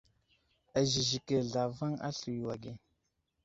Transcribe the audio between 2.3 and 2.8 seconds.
yo age.